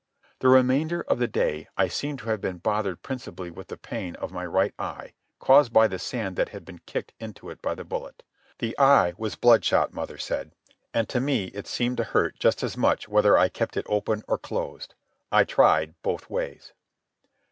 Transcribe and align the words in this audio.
The 0.39 0.47
remainder 0.47 1.01
of 1.01 1.19
the 1.19 1.27
day 1.27 1.67
I 1.77 1.87
seem 1.87 2.17
to 2.17 2.29
have 2.29 2.41
been 2.41 2.57
bothered 2.57 3.03
principally 3.03 3.51
with 3.51 3.67
the 3.67 3.77
pain 3.77 4.15
of 4.15 4.31
my 4.31 4.47
right 4.47 4.73
eye 4.79 5.13
caused 5.37 5.71
by 5.73 5.87
the 5.87 5.99
sand 5.99 6.37
that 6.37 6.49
had 6.49 6.65
been 6.65 6.79
kicked 6.87 7.13
into 7.19 7.51
it 7.51 7.61
by 7.61 7.75
the 7.75 7.83
bullet. 7.83 8.23
The 8.57 8.75
eye 8.79 9.13
was 9.19 9.35
bloodshot, 9.35 9.93
mother 9.93 10.17
said; 10.17 10.53
and 10.91 11.07
to 11.09 11.19
me 11.19 11.49
it 11.53 11.67
seemed 11.67 11.97
to 11.97 12.03
hurt 12.03 12.39
just 12.39 12.63
as 12.63 12.75
much 12.75 13.07
whether 13.07 13.37
I 13.37 13.47
kept 13.47 13.77
it 13.77 13.85
open 13.87 14.23
or 14.27 14.39
closed. 14.39 14.95
I 15.31 15.43
tried 15.43 15.93
both 16.01 16.31
ways. 16.31 16.73